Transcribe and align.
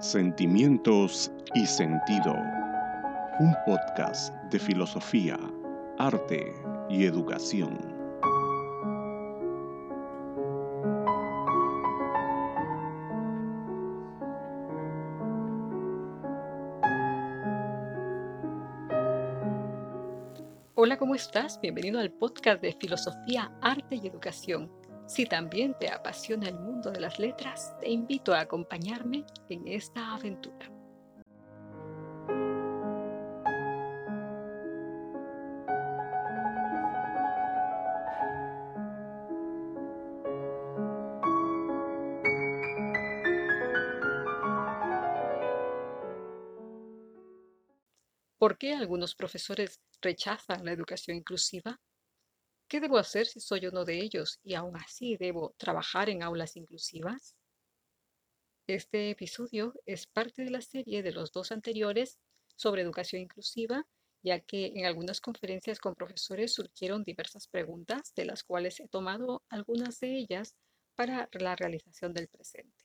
Sentimientos 0.00 1.30
y 1.54 1.66
Sentido. 1.66 2.34
Un 3.38 3.54
podcast 3.66 4.34
de 4.44 4.58
filosofía, 4.58 5.38
arte 5.98 6.54
y 6.88 7.04
educación. 7.04 7.78
Hola, 20.76 20.96
¿cómo 20.96 21.14
estás? 21.14 21.60
Bienvenido 21.60 22.00
al 22.00 22.10
podcast 22.10 22.62
de 22.62 22.72
Filosofía, 22.72 23.52
Arte 23.60 23.96
y 24.02 24.06
Educación 24.06 24.79
si 25.10 25.26
también 25.26 25.74
te 25.74 25.90
apasiona 25.90 26.48
el 26.48 26.54
mundo 26.54 26.92
de 26.92 27.00
las 27.00 27.18
letras, 27.18 27.74
te 27.80 27.90
invito 27.90 28.32
a 28.32 28.38
acompañarme 28.38 29.24
en 29.48 29.66
esta 29.66 30.14
aventura. 30.14 30.70
¿Por 48.38 48.56
qué 48.56 48.74
algunos 48.74 49.16
profesores 49.16 49.80
rechazan 50.00 50.64
la 50.64 50.70
educación 50.70 51.16
inclusiva? 51.16 51.80
¿Qué 52.70 52.78
debo 52.78 52.98
hacer 52.98 53.26
si 53.26 53.40
soy 53.40 53.66
uno 53.66 53.84
de 53.84 53.98
ellos 53.98 54.38
y 54.44 54.54
aún 54.54 54.76
así 54.76 55.16
debo 55.16 55.56
trabajar 55.58 56.08
en 56.08 56.22
aulas 56.22 56.54
inclusivas? 56.54 57.34
Este 58.68 59.10
episodio 59.10 59.74
es 59.86 60.06
parte 60.06 60.44
de 60.44 60.50
la 60.50 60.60
serie 60.60 61.02
de 61.02 61.10
los 61.10 61.32
dos 61.32 61.50
anteriores 61.50 62.20
sobre 62.54 62.82
educación 62.82 63.22
inclusiva, 63.22 63.88
ya 64.22 64.38
que 64.38 64.66
en 64.76 64.86
algunas 64.86 65.20
conferencias 65.20 65.80
con 65.80 65.96
profesores 65.96 66.54
surgieron 66.54 67.02
diversas 67.02 67.48
preguntas, 67.48 68.14
de 68.14 68.24
las 68.24 68.44
cuales 68.44 68.78
he 68.78 68.86
tomado 68.86 69.42
algunas 69.48 69.98
de 69.98 70.16
ellas 70.18 70.54
para 70.94 71.28
la 71.32 71.56
realización 71.56 72.14
del 72.14 72.28
presente. 72.28 72.84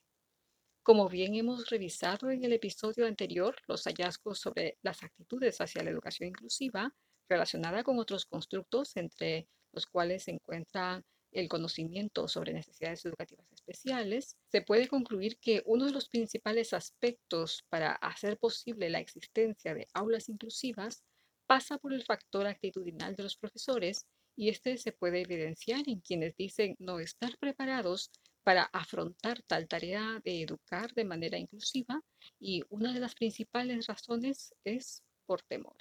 Como 0.81 1.09
bien 1.09 1.35
hemos 1.35 1.69
revisado 1.69 2.31
en 2.31 2.43
el 2.43 2.53
episodio 2.53 3.05
anterior, 3.05 3.55
los 3.67 3.83
hallazgos 3.83 4.39
sobre 4.39 4.79
las 4.81 5.03
actitudes 5.03 5.61
hacia 5.61 5.83
la 5.83 5.91
educación 5.91 6.29
inclusiva 6.29 6.95
relacionada 7.29 7.83
con 7.83 7.99
otros 7.99 8.25
constructos 8.25 8.97
entre 8.97 9.47
los 9.75 9.85
cuales 9.85 10.23
se 10.23 10.31
encuentra 10.31 11.03
el 11.31 11.49
conocimiento 11.49 12.27
sobre 12.27 12.53
necesidades 12.53 13.05
educativas 13.05 13.45
especiales, 13.51 14.37
se 14.47 14.61
puede 14.61 14.87
concluir 14.87 15.37
que 15.37 15.61
uno 15.65 15.85
de 15.85 15.91
los 15.91 16.07
principales 16.07 16.73
aspectos 16.73 17.65
para 17.69 17.91
hacer 17.91 18.37
posible 18.37 18.89
la 18.89 18.99
existencia 18.99 19.73
de 19.73 19.87
aulas 19.93 20.29
inclusivas 20.29 21.03
pasa 21.45 21.77
por 21.77 21.93
el 21.93 22.03
factor 22.03 22.47
actitudinal 22.47 23.15
de 23.15 23.23
los 23.23 23.35
profesores 23.35 24.05
y 24.37 24.49
este 24.49 24.77
se 24.77 24.93
puede 24.93 25.21
evidenciar 25.21 25.83
en 25.87 25.99
quienes 25.99 26.35
dicen 26.37 26.75
no 26.79 26.99
estar 26.99 27.37
preparados 27.37 28.11
para 28.43 28.63
afrontar 28.63 29.41
tal 29.43 29.67
tarea 29.67 30.21
de 30.23 30.41
educar 30.41 30.93
de 30.93 31.03
manera 31.03 31.37
inclusiva 31.37 32.01
y 32.39 32.63
una 32.69 32.93
de 32.93 32.99
las 32.99 33.15
principales 33.15 33.87
razones 33.87 34.53
es 34.63 35.03
por 35.25 35.41
temor. 35.41 35.75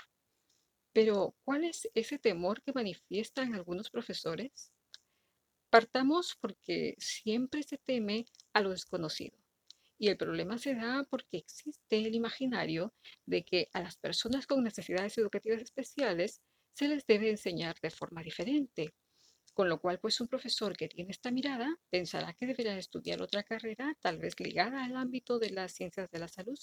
Pero, 0.95 1.35
¿cuál 1.45 1.65
es 1.65 1.91
ese 1.95 2.21
temor 2.21 2.63
que 2.63 2.73
manifiestan 2.73 3.53
algunos 3.53 3.91
profesores? 3.91 4.73
Partamos 5.69 6.37
porque 6.41 6.95
siempre 6.99 7.65
se 7.65 7.79
teme 7.79 8.27
a 8.53 8.61
lo 8.61 8.71
desconocido. 8.71 9.37
Y 9.99 10.09
el 10.09 10.17
problema 10.17 10.57
se 10.57 10.77
da 10.77 11.05
porque 11.11 11.39
existe 11.39 11.99
el 11.99 12.15
imaginario 12.15 12.95
de 13.27 13.45
que 13.45 13.69
a 13.73 13.81
las 13.81 13.97
personas 13.97 14.47
con 14.47 14.63
necesidades 14.63 15.19
educativas 15.19 15.63
especiales 15.63 16.43
se 16.75 16.87
les 16.87 17.05
debe 17.09 17.29
enseñar 17.29 17.75
de 17.83 17.91
forma 17.91 18.23
diferente. 18.23 18.95
Con 19.53 19.69
lo 19.69 19.81
cual, 19.81 19.99
pues 19.99 20.21
un 20.21 20.29
profesor 20.29 20.77
que 20.77 20.89
tiene 20.89 21.11
esta 21.11 21.33
mirada 21.33 21.77
pensará 21.91 22.35
que 22.35 22.47
deberá 22.47 22.79
estudiar 22.79 23.21
otra 23.21 23.43
carrera, 23.43 23.97
tal 24.01 24.19
vez 24.19 24.39
ligada 24.39 24.85
al 24.85 24.97
ámbito 24.97 25.41
de 25.41 25.51
las 25.51 25.73
ciencias 25.73 26.09
de 26.13 26.21
la 26.21 26.29
salud, 26.29 26.59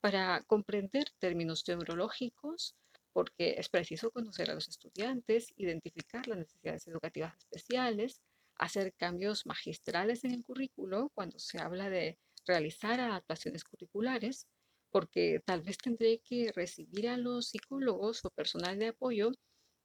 para 0.00 0.42
comprender 0.44 1.10
términos 1.18 1.64
neurológicos 1.68 2.76
porque 3.14 3.54
es 3.58 3.68
preciso 3.70 4.10
conocer 4.10 4.50
a 4.50 4.54
los 4.54 4.68
estudiantes, 4.68 5.54
identificar 5.56 6.26
las 6.26 6.38
necesidades 6.38 6.86
educativas 6.88 7.34
especiales, 7.38 8.20
hacer 8.56 8.92
cambios 8.94 9.46
magistrales 9.46 10.24
en 10.24 10.32
el 10.32 10.44
currículo 10.44 11.10
cuando 11.14 11.38
se 11.38 11.60
habla 11.60 11.88
de 11.88 12.18
realizar 12.44 13.00
adaptaciones 13.00 13.64
curriculares, 13.64 14.48
porque 14.90 15.40
tal 15.46 15.62
vez 15.62 15.78
tendré 15.78 16.18
que 16.18 16.52
recibir 16.54 17.08
a 17.08 17.16
los 17.16 17.48
psicólogos 17.48 18.24
o 18.24 18.30
personal 18.30 18.78
de 18.78 18.88
apoyo 18.88 19.30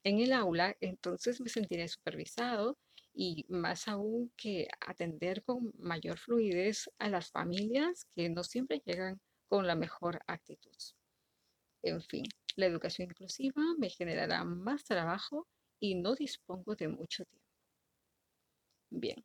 en 0.04 0.20
el 0.20 0.34
aula, 0.34 0.76
entonces 0.82 1.40
me 1.40 1.50
sentiré 1.50 1.88
supervisado 1.88 2.78
y 3.14 3.46
más 3.48 3.88
aún 3.88 4.32
que 4.38 4.68
atender 4.82 5.44
con 5.44 5.72
mayor 5.78 6.18
fluidez 6.18 6.90
a 6.98 7.10
las 7.10 7.30
familias 7.30 8.08
que 8.16 8.30
no 8.30 8.44
siempre 8.44 8.82
llegan 8.86 9.20
con 9.48 9.68
la 9.68 9.76
mejor 9.76 10.22
actitud. 10.26 10.78
En 11.84 12.02
fin, 12.02 12.24
la 12.56 12.66
educación 12.66 13.10
inclusiva 13.10 13.62
me 13.78 13.90
generará 13.90 14.44
más 14.44 14.84
trabajo 14.84 15.48
y 15.80 15.96
no 15.96 16.16
dispongo 16.16 16.76
de 16.76 16.88
mucho 16.88 17.26
tiempo. 17.26 17.48
Bien, 18.90 19.24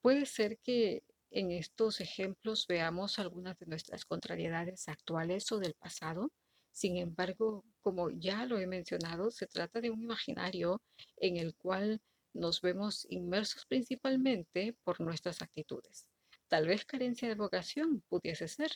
puede 0.00 0.26
ser 0.26 0.58
que 0.58 1.04
en 1.30 1.50
estos 1.52 2.00
ejemplos 2.00 2.66
veamos 2.66 3.18
algunas 3.18 3.58
de 3.58 3.66
nuestras 3.66 4.04
contrariedades 4.04 4.88
actuales 4.88 5.50
o 5.52 5.58
del 5.58 5.74
pasado. 5.74 6.32
Sin 6.72 6.96
embargo, 6.96 7.64
como 7.80 8.10
ya 8.10 8.44
lo 8.46 8.58
he 8.58 8.66
mencionado, 8.66 9.30
se 9.30 9.46
trata 9.46 9.80
de 9.80 9.90
un 9.90 10.02
imaginario 10.02 10.82
en 11.16 11.36
el 11.36 11.54
cual 11.54 12.00
nos 12.32 12.60
vemos 12.60 13.06
inmersos 13.08 13.64
principalmente 13.66 14.76
por 14.84 15.00
nuestras 15.00 15.40
actitudes. 15.42 16.06
Tal 16.48 16.66
vez 16.66 16.84
carencia 16.84 17.28
de 17.28 17.34
vocación 17.34 18.02
pudiese 18.08 18.46
ser, 18.46 18.70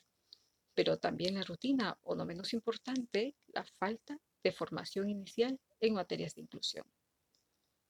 pero 0.81 0.97
también 0.97 1.35
la 1.35 1.43
rutina, 1.43 1.99
o 2.01 2.15
no 2.15 2.25
menos 2.25 2.55
importante, 2.55 3.37
la 3.49 3.65
falta 3.65 4.19
de 4.43 4.51
formación 4.51 5.11
inicial 5.11 5.61
en 5.79 5.93
materias 5.93 6.35
de 6.35 6.41
inclusión. 6.41 6.87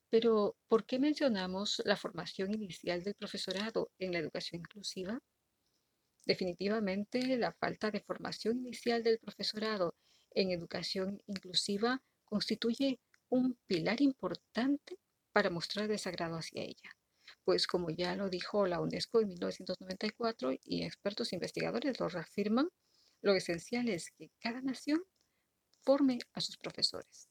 Pero, 0.09 0.57
¿por 0.67 0.85
qué 0.85 0.99
mencionamos 0.99 1.81
la 1.85 1.95
formación 1.95 2.53
inicial 2.53 3.01
del 3.01 3.15
profesorado 3.15 3.91
en 3.97 4.11
la 4.11 4.19
educación 4.19 4.59
inclusiva? 4.59 5.21
Definitivamente, 6.25 7.37
la 7.37 7.53
falta 7.53 7.91
de 7.91 8.01
formación 8.01 8.57
inicial 8.57 9.03
del 9.03 9.19
profesorado 9.19 9.95
en 10.31 10.51
educación 10.51 11.23
inclusiva 11.27 12.01
constituye 12.25 12.99
un 13.29 13.57
pilar 13.67 14.01
importante 14.01 14.99
para 15.31 15.49
mostrar 15.49 15.87
desagrado 15.87 16.35
hacia 16.35 16.63
ella, 16.63 16.97
pues 17.45 17.67
como 17.67 17.89
ya 17.89 18.17
lo 18.17 18.27
dijo 18.27 18.67
la 18.67 18.81
UNESCO 18.81 19.21
en 19.21 19.29
1994 19.29 20.51
y 20.65 20.83
expertos 20.83 21.31
investigadores 21.31 21.97
lo 22.01 22.09
reafirman, 22.09 22.69
lo 23.21 23.35
esencial 23.35 23.89
es 23.89 24.11
que 24.11 24.31
cada 24.39 24.61
nación 24.61 25.01
forme 25.81 26.19
a 26.33 26.41
sus 26.41 26.57
profesores, 26.57 27.29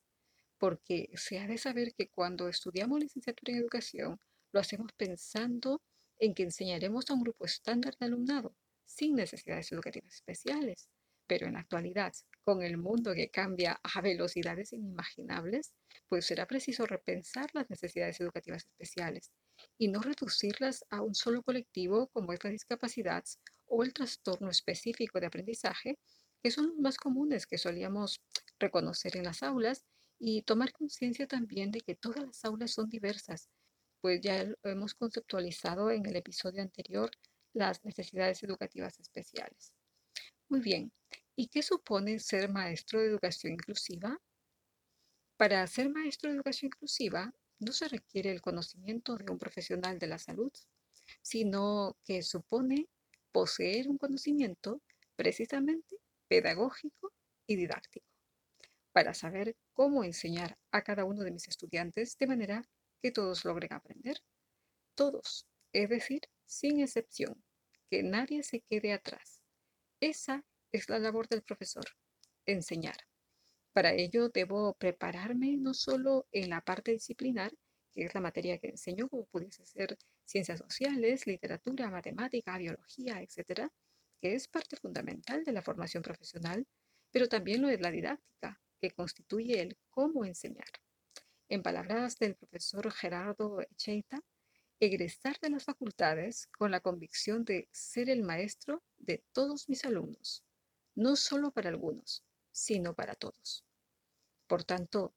porque 0.58 1.10
se 1.14 1.38
ha 1.38 1.46
de 1.46 1.58
saber 1.58 1.94
que 1.94 2.08
cuando 2.08 2.48
estudiamos 2.48 3.00
licenciatura 3.00 3.52
en 3.52 3.58
educación, 3.58 4.20
lo 4.52 4.60
hacemos 4.60 4.92
pensando 4.92 5.82
en 6.18 6.34
que 6.34 6.42
enseñaremos 6.42 7.08
a 7.08 7.14
un 7.14 7.22
grupo 7.22 7.44
estándar 7.44 7.96
de 7.98 8.06
alumnado 8.06 8.54
sin 8.84 9.14
necesidades 9.14 9.70
educativas 9.72 10.14
especiales. 10.14 10.88
Pero 11.26 11.46
en 11.46 11.52
la 11.54 11.60
actualidad, 11.60 12.12
con 12.42 12.62
el 12.62 12.76
mundo 12.76 13.14
que 13.14 13.30
cambia 13.30 13.80
a 13.84 14.00
velocidades 14.00 14.72
inimaginables, 14.72 15.72
pues 16.08 16.26
será 16.26 16.46
preciso 16.46 16.86
repensar 16.86 17.50
las 17.52 17.70
necesidades 17.70 18.20
educativas 18.20 18.64
especiales 18.64 19.30
y 19.78 19.88
no 19.88 20.00
reducirlas 20.00 20.84
a 20.90 21.02
un 21.02 21.14
solo 21.14 21.42
colectivo 21.42 22.08
como 22.08 22.32
es 22.32 22.42
la 22.42 22.50
discapacidad 22.50 23.24
o 23.70 23.84
el 23.84 23.94
trastorno 23.94 24.50
específico 24.50 25.20
de 25.20 25.26
aprendizaje, 25.26 25.98
que 26.42 26.50
son 26.50 26.66
los 26.66 26.78
más 26.78 26.96
comunes 26.96 27.46
que 27.46 27.56
solíamos 27.56 28.20
reconocer 28.58 29.16
en 29.16 29.24
las 29.24 29.42
aulas 29.42 29.84
y 30.18 30.42
tomar 30.42 30.72
conciencia 30.72 31.26
también 31.26 31.70
de 31.70 31.80
que 31.80 31.94
todas 31.94 32.26
las 32.26 32.44
aulas 32.44 32.72
son 32.72 32.88
diversas, 32.88 33.48
pues 34.00 34.20
ya 34.20 34.46
hemos 34.64 34.94
conceptualizado 34.94 35.90
en 35.90 36.04
el 36.04 36.16
episodio 36.16 36.62
anterior 36.62 37.10
las 37.52 37.84
necesidades 37.84 38.42
educativas 38.42 38.98
especiales. 38.98 39.72
Muy 40.48 40.60
bien, 40.60 40.92
¿y 41.36 41.46
qué 41.46 41.62
supone 41.62 42.18
ser 42.18 42.50
maestro 42.50 43.00
de 43.00 43.06
educación 43.06 43.52
inclusiva? 43.52 44.20
Para 45.36 45.66
ser 45.68 45.90
maestro 45.90 46.28
de 46.28 46.36
educación 46.36 46.68
inclusiva 46.68 47.32
no 47.60 47.72
se 47.72 47.88
requiere 47.88 48.32
el 48.32 48.40
conocimiento 48.40 49.16
de 49.16 49.30
un 49.30 49.38
profesional 49.38 49.98
de 49.98 50.06
la 50.08 50.18
salud, 50.18 50.52
sino 51.22 51.96
que 52.04 52.22
supone 52.22 52.88
poseer 53.32 53.88
un 53.88 53.98
conocimiento 53.98 54.82
precisamente 55.16 55.96
pedagógico 56.28 57.12
y 57.46 57.56
didáctico, 57.56 58.06
para 58.92 59.14
saber 59.14 59.56
cómo 59.72 60.04
enseñar 60.04 60.58
a 60.70 60.82
cada 60.82 61.04
uno 61.04 61.22
de 61.22 61.32
mis 61.32 61.48
estudiantes 61.48 62.16
de 62.18 62.26
manera 62.26 62.62
que 63.02 63.10
todos 63.10 63.44
logren 63.44 63.72
aprender. 63.72 64.18
Todos, 64.94 65.46
es 65.72 65.88
decir, 65.88 66.20
sin 66.46 66.80
excepción, 66.80 67.42
que 67.90 68.02
nadie 68.02 68.42
se 68.42 68.60
quede 68.60 68.92
atrás. 68.92 69.42
Esa 70.00 70.44
es 70.72 70.88
la 70.88 70.98
labor 70.98 71.28
del 71.28 71.42
profesor, 71.42 71.84
enseñar. 72.46 72.96
Para 73.72 73.92
ello 73.92 74.28
debo 74.28 74.74
prepararme 74.74 75.56
no 75.56 75.74
solo 75.74 76.26
en 76.32 76.50
la 76.50 76.60
parte 76.60 76.92
disciplinar, 76.92 77.52
que 77.92 78.04
es 78.04 78.14
la 78.14 78.20
materia 78.20 78.58
que 78.58 78.68
enseño, 78.68 79.08
como 79.08 79.26
pudiese 79.26 79.64
ser 79.64 79.98
ciencias 80.30 80.60
sociales, 80.60 81.26
literatura, 81.26 81.90
matemática, 81.90 82.56
biología, 82.56 83.20
etcétera, 83.20 83.72
que 84.20 84.34
es 84.34 84.46
parte 84.46 84.76
fundamental 84.76 85.44
de 85.44 85.52
la 85.52 85.62
formación 85.62 86.02
profesional, 86.04 86.66
pero 87.10 87.28
también 87.28 87.62
lo 87.62 87.68
es 87.68 87.80
la 87.80 87.90
didáctica, 87.90 88.60
que 88.80 88.92
constituye 88.92 89.60
el 89.60 89.76
cómo 89.90 90.24
enseñar. 90.24 90.70
En 91.48 91.62
palabras 91.62 92.16
del 92.18 92.36
profesor 92.36 92.92
Gerardo 92.92 93.60
Echeita, 93.60 94.22
egresar 94.78 95.38
de 95.40 95.50
las 95.50 95.64
facultades 95.64 96.46
con 96.46 96.70
la 96.70 96.80
convicción 96.80 97.44
de 97.44 97.68
ser 97.72 98.08
el 98.08 98.22
maestro 98.22 98.82
de 98.98 99.24
todos 99.32 99.68
mis 99.68 99.84
alumnos, 99.84 100.44
no 100.94 101.16
solo 101.16 101.50
para 101.50 101.70
algunos, 101.70 102.24
sino 102.52 102.94
para 102.94 103.16
todos. 103.16 103.64
Por 104.46 104.62
tanto, 104.62 105.12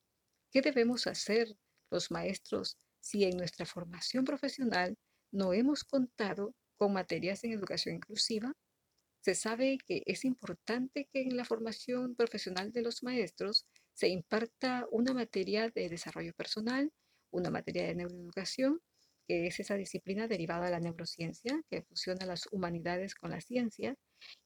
¿qué 0.51 0.61
debemos 0.61 1.05
hacer 1.05 1.55
los 1.91 2.09
maestros 2.09 2.77
si 3.03 3.25
en 3.25 3.35
nuestra 3.37 3.65
formación 3.65 4.23
profesional 4.23 4.97
no 5.31 5.53
hemos 5.53 5.83
contado 5.83 6.55
con 6.77 6.93
materias 6.93 7.43
en 7.43 7.51
educación 7.51 7.95
inclusiva? 7.95 8.53
Se 9.21 9.35
sabe 9.35 9.77
que 9.85 10.03
es 10.05 10.23
importante 10.25 11.09
que 11.11 11.21
en 11.21 11.35
la 11.35 11.45
formación 11.45 12.15
profesional 12.15 12.71
de 12.71 12.81
los 12.81 13.03
maestros 13.03 13.65
se 13.93 14.07
imparta 14.07 14.87
una 14.89 15.13
materia 15.13 15.69
de 15.69 15.89
desarrollo 15.89 16.33
personal, 16.33 16.91
una 17.31 17.49
materia 17.49 17.85
de 17.87 17.95
neuroeducación 17.95 18.81
que 19.27 19.47
es 19.47 19.59
esa 19.59 19.75
disciplina 19.75 20.27
derivada 20.27 20.65
de 20.65 20.71
la 20.71 20.79
neurociencia, 20.79 21.61
que 21.69 21.83
fusiona 21.83 22.25
las 22.25 22.47
humanidades 22.51 23.15
con 23.15 23.31
la 23.31 23.41
ciencia. 23.41 23.95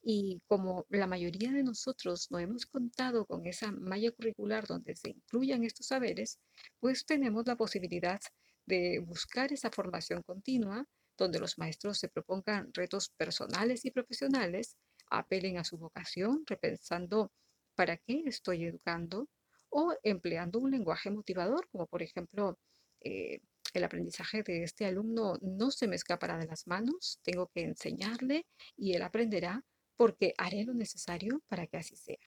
Y 0.01 0.41
como 0.47 0.85
la 0.89 1.07
mayoría 1.07 1.51
de 1.51 1.63
nosotros 1.63 2.27
no 2.31 2.39
hemos 2.39 2.65
contado 2.65 3.25
con 3.25 3.45
esa 3.45 3.71
malla 3.71 4.11
curricular 4.11 4.67
donde 4.67 4.95
se 4.95 5.11
incluyan 5.11 5.63
estos 5.63 5.87
saberes, 5.87 6.39
pues 6.79 7.05
tenemos 7.05 7.45
la 7.47 7.55
posibilidad 7.55 8.19
de 8.67 8.99
buscar 8.99 9.51
esa 9.51 9.71
formación 9.71 10.21
continua, 10.21 10.85
donde 11.17 11.39
los 11.39 11.57
maestros 11.57 11.97
se 11.97 12.09
propongan 12.09 12.71
retos 12.73 13.09
personales 13.09 13.85
y 13.85 13.91
profesionales, 13.91 14.77
apelen 15.09 15.57
a 15.57 15.63
su 15.63 15.77
vocación, 15.77 16.43
repensando 16.45 17.31
para 17.75 17.97
qué 17.97 18.23
estoy 18.25 18.65
educando, 18.65 19.27
o 19.69 19.93
empleando 20.03 20.59
un 20.59 20.71
lenguaje 20.71 21.09
motivador, 21.11 21.67
como 21.69 21.87
por 21.87 22.01
ejemplo 22.01 22.57
eh, 23.01 23.41
el 23.73 23.83
aprendizaje 23.83 24.43
de 24.43 24.63
este 24.63 24.85
alumno 24.85 25.37
no 25.41 25.71
se 25.71 25.87
me 25.87 25.95
escapará 25.95 26.37
de 26.37 26.47
las 26.47 26.67
manos, 26.67 27.19
tengo 27.23 27.47
que 27.53 27.63
enseñarle 27.63 28.45
y 28.75 28.93
él 28.95 29.01
aprenderá 29.01 29.63
porque 29.95 30.33
haré 30.37 30.63
lo 30.63 30.73
necesario 30.73 31.41
para 31.47 31.67
que 31.67 31.77
así 31.77 31.95
sea. 31.95 32.17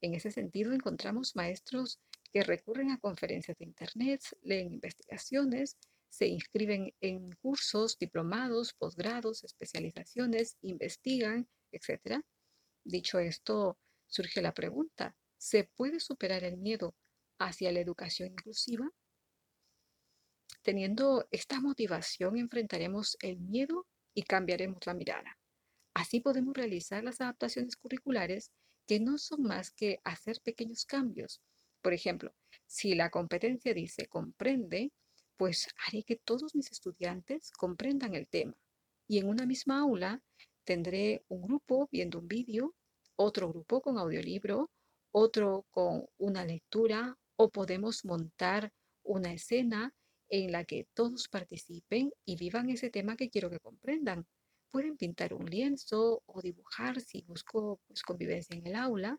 En 0.00 0.14
ese 0.14 0.30
sentido, 0.30 0.72
encontramos 0.72 1.34
maestros 1.34 2.00
que 2.32 2.42
recurren 2.42 2.90
a 2.90 2.98
conferencias 2.98 3.56
de 3.58 3.64
Internet, 3.64 4.22
leen 4.42 4.74
investigaciones, 4.74 5.76
se 6.08 6.26
inscriben 6.26 6.94
en 7.00 7.32
cursos, 7.32 7.98
diplomados, 7.98 8.74
posgrados, 8.74 9.44
especializaciones, 9.44 10.56
investigan, 10.62 11.48
etc. 11.72 12.22
Dicho 12.84 13.18
esto, 13.18 13.78
surge 14.06 14.40
la 14.40 14.54
pregunta, 14.54 15.16
¿se 15.36 15.64
puede 15.64 16.00
superar 16.00 16.44
el 16.44 16.56
miedo 16.56 16.94
hacia 17.38 17.72
la 17.72 17.80
educación 17.80 18.30
inclusiva? 18.30 18.90
Teniendo 20.62 21.28
esta 21.30 21.60
motivación 21.60 22.36
enfrentaremos 22.36 23.16
el 23.20 23.38
miedo 23.38 23.86
y 24.14 24.22
cambiaremos 24.22 24.86
la 24.86 24.94
mirada. 24.94 25.38
Así 25.94 26.20
podemos 26.20 26.54
realizar 26.54 27.04
las 27.04 27.20
adaptaciones 27.20 27.76
curriculares 27.76 28.50
que 28.86 29.00
no 29.00 29.18
son 29.18 29.42
más 29.42 29.70
que 29.70 30.00
hacer 30.04 30.40
pequeños 30.42 30.84
cambios. 30.84 31.42
Por 31.88 31.94
ejemplo, 31.94 32.34
si 32.66 32.94
la 32.94 33.08
competencia 33.08 33.72
dice 33.72 34.08
comprende, 34.08 34.92
pues 35.38 35.68
haré 35.86 36.02
que 36.02 36.16
todos 36.16 36.54
mis 36.54 36.70
estudiantes 36.70 37.50
comprendan 37.50 38.14
el 38.14 38.28
tema. 38.28 38.54
Y 39.06 39.16
en 39.16 39.26
una 39.26 39.46
misma 39.46 39.80
aula 39.80 40.22
tendré 40.64 41.24
un 41.28 41.40
grupo 41.40 41.88
viendo 41.90 42.18
un 42.18 42.28
vídeo, 42.28 42.74
otro 43.16 43.48
grupo 43.48 43.80
con 43.80 43.96
audiolibro, 43.96 44.70
otro 45.12 45.64
con 45.70 46.04
una 46.18 46.44
lectura 46.44 47.16
o 47.36 47.48
podemos 47.48 48.04
montar 48.04 48.70
una 49.02 49.32
escena 49.32 49.94
en 50.28 50.52
la 50.52 50.64
que 50.64 50.88
todos 50.92 51.26
participen 51.28 52.12
y 52.26 52.36
vivan 52.36 52.68
ese 52.68 52.90
tema 52.90 53.16
que 53.16 53.30
quiero 53.30 53.48
que 53.48 53.60
comprendan. 53.60 54.26
Pueden 54.70 54.98
pintar 54.98 55.32
un 55.32 55.46
lienzo 55.46 56.22
o 56.26 56.42
dibujar 56.42 57.00
si 57.00 57.22
busco 57.22 57.80
pues, 57.86 58.02
convivencia 58.02 58.54
en 58.54 58.66
el 58.66 58.74
aula. 58.76 59.18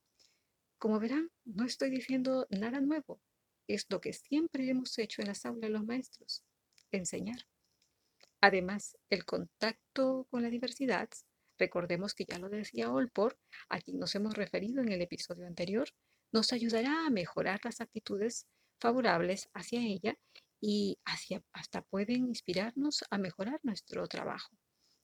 Como 0.79 0.97
verán, 0.97 1.29
no 1.43 1.65
estoy 1.65 1.89
diciendo 1.89 2.47
nada 2.49 2.79
nuevo. 2.79 3.21
Es 3.67 3.85
lo 3.89 3.99
que 3.99 4.13
siempre 4.13 4.69
hemos 4.69 4.97
hecho 4.97 5.21
en 5.21 5.27
las 5.27 5.45
aulas 5.45 5.69
los 5.69 5.85
maestros, 5.85 6.45
enseñar. 6.91 7.45
Además, 8.39 8.97
el 9.09 9.25
contacto 9.25 10.25
con 10.31 10.41
la 10.41 10.49
diversidad, 10.49 11.09
recordemos 11.57 12.13
que 12.13 12.23
ya 12.23 12.39
lo 12.39 12.47
decía 12.47 12.93
Olpor, 12.93 13.37
a 13.67 13.81
quien 13.81 13.99
nos 13.99 14.15
hemos 14.15 14.35
referido 14.35 14.81
en 14.81 14.93
el 14.93 15.01
episodio 15.01 15.45
anterior, 15.47 15.89
nos 16.31 16.53
ayudará 16.53 17.05
a 17.05 17.09
mejorar 17.09 17.59
las 17.65 17.81
actitudes 17.81 18.47
favorables 18.79 19.49
hacia 19.53 19.81
ella 19.81 20.17
y 20.61 20.97
hasta 21.51 21.81
pueden 21.81 22.27
inspirarnos 22.29 23.03
a 23.09 23.17
mejorar 23.17 23.59
nuestro 23.63 24.07
trabajo. 24.07 24.55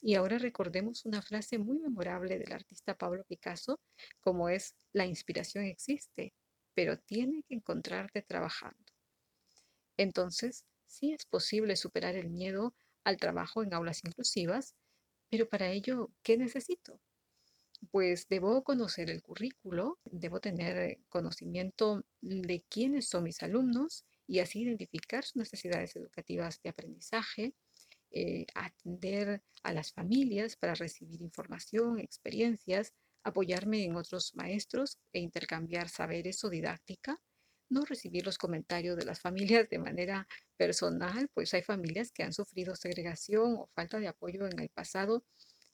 Y 0.01 0.15
ahora 0.15 0.37
recordemos 0.37 1.05
una 1.05 1.21
frase 1.21 1.57
muy 1.57 1.79
memorable 1.79 2.37
del 2.37 2.53
artista 2.53 2.97
Pablo 2.97 3.23
Picasso, 3.23 3.79
como 4.19 4.49
es, 4.49 4.75
la 4.93 5.05
inspiración 5.05 5.65
existe, 5.65 6.33
pero 6.73 6.99
tiene 6.99 7.43
que 7.47 7.55
encontrarte 7.55 8.21
trabajando. 8.21 8.83
Entonces, 9.97 10.65
sí 10.85 11.13
es 11.13 11.25
posible 11.25 11.75
superar 11.75 12.15
el 12.15 12.29
miedo 12.29 12.75
al 13.03 13.17
trabajo 13.17 13.63
en 13.63 13.73
aulas 13.73 14.03
inclusivas, 14.03 14.75
pero 15.29 15.47
para 15.47 15.71
ello, 15.71 16.11
¿qué 16.23 16.37
necesito? 16.37 16.99
Pues 17.91 18.27
debo 18.27 18.63
conocer 18.63 19.09
el 19.09 19.21
currículo, 19.21 19.99
debo 20.05 20.39
tener 20.39 20.99
conocimiento 21.09 22.03
de 22.21 22.63
quiénes 22.69 23.07
son 23.07 23.23
mis 23.23 23.41
alumnos 23.43 24.05
y 24.27 24.39
así 24.39 24.63
identificar 24.63 25.23
sus 25.23 25.37
necesidades 25.37 25.95
educativas 25.95 26.61
de 26.61 26.69
aprendizaje, 26.69 27.53
eh, 28.17 28.45
atender 28.55 29.41
a 29.61 29.73
las 29.73 29.91
familias 29.91 30.55
para 30.55 30.73
recibir 30.73 31.21
información, 31.21 31.99
experiencias, 31.99 32.93
apoyarme 33.25 33.83
en 33.83 33.97
otros 33.97 34.33
maestros 34.35 34.99
e 35.11 35.19
intercambiar 35.19 35.89
saberes 35.89 36.41
o 36.45 36.49
didáctica, 36.49 37.21
no 37.69 37.83
recibir 37.83 38.25
los 38.25 38.37
comentarios 38.37 38.95
de 38.95 39.03
las 39.03 39.19
familias 39.19 39.67
de 39.67 39.79
manera 39.79 40.29
personal, 40.55 41.27
pues 41.33 41.53
hay 41.53 41.61
familias 41.61 42.13
que 42.13 42.23
han 42.23 42.31
sufrido 42.31 42.77
segregación 42.77 43.57
o 43.57 43.69
falta 43.75 43.99
de 43.99 44.07
apoyo 44.07 44.47
en 44.47 44.61
el 44.61 44.69
pasado 44.69 45.25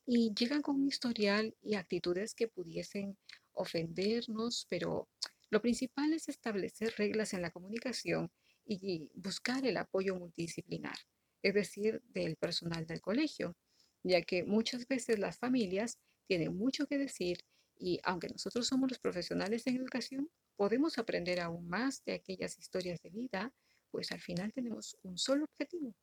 y 0.08 0.34
llegan 0.34 0.64
con 0.64 0.78
un 0.78 0.88
historial 0.88 1.56
y 1.62 1.76
actitudes 1.76 2.34
que 2.34 2.48
pudiesen 2.48 3.20
ofendernos, 3.54 4.66
pero 4.68 5.08
lo 5.52 5.62
principal 5.62 6.12
es 6.14 6.28
establecer 6.28 6.96
reglas 6.98 7.36
en 7.36 7.44
la 7.44 7.52
comunicación 7.52 8.32
y 8.66 9.12
buscar 9.14 9.64
el 9.68 9.78
apoyo 9.78 10.16
multidisciplinar, 10.16 10.98
es 11.44 11.54
decir, 11.54 12.02
del 12.10 12.36
personal 12.36 12.86
del 12.86 13.02
colegio, 13.02 13.56
ya 14.04 14.22
que 14.22 14.44
muchas 14.44 14.88
veces 14.88 15.20
las 15.20 15.38
familias 15.38 16.00
tienen 16.28 16.56
mucho 16.56 16.88
que 16.88 16.98
decir 16.98 17.40
y 17.78 18.00
aunque 18.04 18.30
nosotros 18.30 18.68
somos 18.68 18.90
los 18.90 19.00
profesionales 19.00 19.66
en 19.66 19.78
educación, 19.78 20.30
podemos 20.56 20.98
aprender 20.98 21.40
aún 21.40 21.68
más 21.68 22.04
de 22.06 22.14
aquellas 22.14 22.60
historias 22.60 23.02
de 23.02 23.10
vida, 23.10 23.54
pues 23.90 24.12
al 24.12 24.22
final 24.22 24.54
tenemos 24.54 24.98
un 25.02 25.18
solo 25.18 25.46
objetivo, 25.46 25.96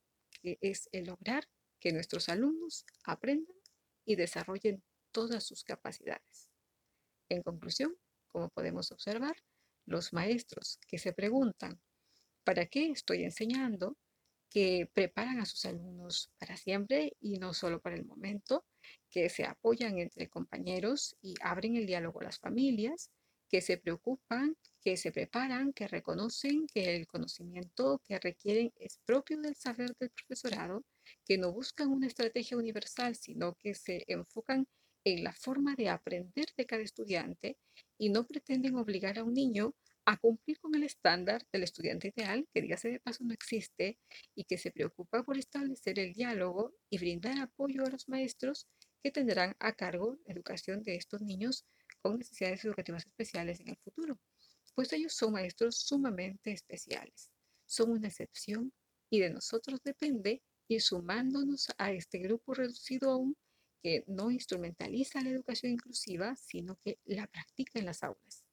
que 0.43 0.59
es 0.61 0.89
el 0.93 1.07
lograr 1.07 1.45
que 1.81 1.93
nuestros 1.93 2.29
alumnos 2.29 2.85
aprendan 3.05 3.57
y 4.05 4.17
desarrollen 4.17 4.83
todas 5.13 5.45
sus 5.45 5.63
capacidades. 5.63 6.49
En 7.29 7.43
conclusión, 7.43 7.97
como 8.27 8.49
podemos 8.49 8.91
observar, 8.91 9.37
los 9.87 10.13
maestros 10.13 10.79
que 10.87 10.99
se 10.99 11.13
preguntan 11.13 11.81
¿para 12.45 12.67
qué 12.67 12.91
estoy 12.91 13.25
enseñando? 13.25 13.97
Que 14.51 14.89
preparan 14.93 15.41
a 15.41 15.47
sus 15.47 15.65
alumnos 15.65 16.31
para 16.39 16.57
siempre 16.57 17.17
y 17.21 17.39
no 17.39 17.55
solo 17.55 17.81
para 17.81 17.97
el 17.97 18.05
momento, 18.05 18.65
que 19.11 19.29
se 19.29 19.45
apoyan 19.45 19.99
entre 19.99 20.29
compañeros 20.29 21.17
y 21.21 21.35
abren 21.43 21.77
el 21.77 21.87
diálogo 21.87 22.21
a 22.21 22.25
las 22.25 22.39
familias, 22.39 23.11
que 23.49 23.61
se 23.61 23.79
preocupan, 23.79 24.57
que 24.83 24.97
se 24.97 25.11
preparan, 25.11 25.73
que 25.73 25.89
reconocen 25.89 26.67
que 26.67 26.97
el 26.97 27.07
conocimiento 27.07 28.01
que 28.07 28.19
requieren 28.19 28.73
es 28.77 28.99
propio 29.05 29.41
del 29.41 29.57
saber 29.57 29.95
del 29.99 30.11
profesorado, 30.11 30.85
que 31.25 31.39
no 31.39 31.53
buscan 31.53 31.89
una 31.89 32.07
estrategia 32.07 32.57
universal, 32.57 33.17
sino 33.17 33.55
que 33.55 33.75
se 33.75 34.05
enfocan 34.07 34.67
en 35.05 35.25
la 35.25 35.33
forma 35.33 35.75
de 35.75 35.89
aprender 35.89 36.47
de 36.57 36.67
cada 36.67 36.83
estudiante 36.83 37.57
y 37.97 38.11
no 38.11 38.27
pretenden 38.27 38.77
obligar 38.77 39.19
a 39.19 39.25
un 39.25 39.35
niño 39.35 39.75
a 40.11 40.17
cumplir 40.17 40.59
con 40.59 40.75
el 40.75 40.85
estándar 40.85 41.47
del 41.53 41.65
estudiante 41.65 42.15
ideal, 42.17 42.49
que 42.55 42.63
dígase 42.63 42.89
de 42.89 42.99
paso 42.99 43.25
no 43.25 43.35
existe, 43.35 43.99
y 44.35 44.45
que 44.45 44.57
se 44.57 44.71
preocupa 44.71 45.23
por 45.23 45.37
establecer 45.37 45.99
el 45.99 46.15
diálogo 46.15 46.73
y 46.89 46.97
brindar 46.97 47.39
apoyo 47.39 47.85
a 47.85 47.91
los 47.91 48.09
maestros 48.09 48.67
que 49.03 49.11
tendrán 49.11 49.55
a 49.59 49.75
cargo 49.75 50.19
la 50.25 50.33
educación 50.33 50.83
de 50.83 50.97
estos 50.97 51.21
niños 51.21 51.67
con 52.01 52.17
necesidades 52.17 52.65
educativas 52.65 53.05
especiales 53.05 53.61
en 53.61 53.69
el 53.69 53.77
futuro, 53.77 54.19
pues 54.75 54.91
ellos 54.95 55.13
son 55.13 55.33
maestros 55.33 55.77
sumamente 55.77 56.53
especiales. 56.53 57.31
Son 57.67 57.91
una 57.91 58.09
excepción 58.09 58.73
y 59.11 59.21
de 59.21 59.29
nosotros 59.29 59.83
depende 59.85 60.43
ir 60.69 60.81
sumándonos 60.81 61.69
a 61.77 61.93
este 61.93 62.19
grupo 62.19 62.55
reducido 62.55 63.11
aún 63.11 63.37
que 63.83 64.05
no 64.07 64.31
instrumentaliza 64.31 65.21
la 65.21 65.29
educación 65.29 65.73
inclusiva, 65.73 66.35
sino 66.35 66.77
que 66.77 66.99
la 67.05 67.27
practica 67.27 67.79
en 67.79 67.85
las 67.85 68.03
aulas, 68.03 68.48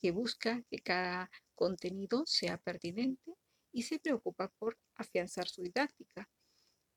que 0.00 0.10
busca 0.10 0.62
que 0.70 0.78
cada 0.78 1.30
contenido 1.54 2.24
sea 2.26 2.58
pertinente 2.58 3.34
y 3.72 3.82
se 3.82 3.98
preocupa 3.98 4.48
por 4.58 4.78
afianzar 4.96 5.48
su 5.48 5.62
didáctica. 5.62 6.28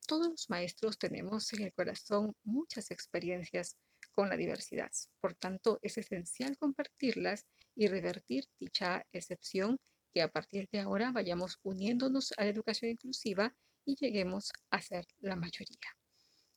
Todos 0.07 0.29
los 0.29 0.49
maestros 0.49 0.97
tenemos 0.97 1.51
en 1.53 1.63
el 1.63 1.73
corazón 1.73 2.35
muchas 2.43 2.91
experiencias 2.91 3.77
con 4.11 4.29
la 4.29 4.37
diversidad. 4.37 4.91
Por 5.19 5.33
tanto, 5.35 5.79
es 5.81 5.97
esencial 5.97 6.57
compartirlas 6.57 7.45
y 7.75 7.87
revertir 7.87 8.45
dicha 8.59 9.05
excepción 9.11 9.79
que 10.13 10.21
a 10.21 10.31
partir 10.31 10.69
de 10.71 10.79
ahora 10.79 11.11
vayamos 11.11 11.59
uniéndonos 11.63 12.33
a 12.37 12.43
la 12.43 12.49
educación 12.49 12.91
inclusiva 12.91 13.55
y 13.85 13.95
lleguemos 13.95 14.51
a 14.69 14.81
ser 14.81 15.05
la 15.19 15.35
mayoría. 15.35 15.97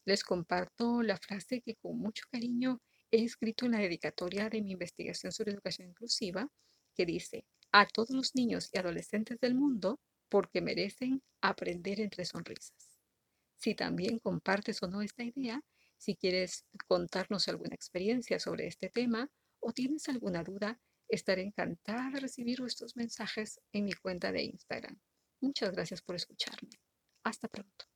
Les 0.04 0.22
comparto 0.22 1.02
la 1.02 1.16
frase 1.16 1.62
que 1.62 1.74
con 1.76 1.98
mucho 1.98 2.24
cariño 2.30 2.80
he 3.10 3.24
escrito 3.24 3.66
en 3.66 3.72
la 3.72 3.78
dedicatoria 3.78 4.48
de 4.48 4.62
mi 4.62 4.72
investigación 4.72 5.32
sobre 5.32 5.52
educación 5.52 5.88
inclusiva, 5.88 6.48
que 6.94 7.06
dice, 7.06 7.44
a 7.72 7.86
todos 7.86 8.10
los 8.10 8.34
niños 8.34 8.70
y 8.72 8.78
adolescentes 8.78 9.38
del 9.40 9.54
mundo, 9.54 10.00
porque 10.28 10.60
merecen 10.60 11.22
aprender 11.40 12.00
entre 12.00 12.24
sonrisas. 12.24 12.98
Si 13.56 13.74
también 13.74 14.18
compartes 14.18 14.82
o 14.82 14.88
no 14.88 15.02
esta 15.02 15.22
idea, 15.24 15.62
si 15.96 16.16
quieres 16.16 16.66
contarnos 16.86 17.48
alguna 17.48 17.74
experiencia 17.74 18.38
sobre 18.38 18.66
este 18.66 18.90
tema 18.90 19.30
o 19.60 19.72
tienes 19.72 20.08
alguna 20.08 20.42
duda, 20.42 20.78
estaré 21.08 21.42
encantada 21.42 22.10
de 22.10 22.20
recibir 22.20 22.60
vuestros 22.60 22.96
mensajes 22.96 23.60
en 23.72 23.84
mi 23.84 23.92
cuenta 23.92 24.32
de 24.32 24.42
Instagram. 24.44 24.98
Muchas 25.40 25.72
gracias 25.72 26.02
por 26.02 26.16
escucharme. 26.16 26.70
Hasta 27.22 27.48
pronto. 27.48 27.86